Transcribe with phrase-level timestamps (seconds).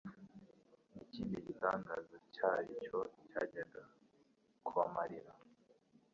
[0.91, 2.99] n'ikindi gitangaza ntacyo
[3.33, 3.81] cyajyaga
[4.65, 5.31] kubamarira.